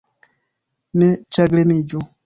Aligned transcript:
Ne 1.03 1.11
ĉagreniĝu. 1.39 2.07